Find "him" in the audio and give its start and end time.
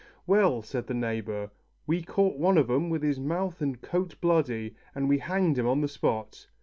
5.59-5.67